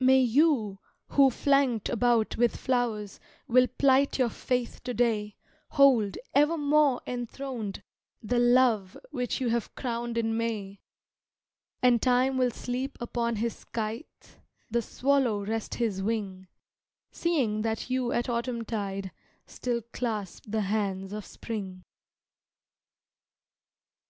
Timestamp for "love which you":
8.38-9.50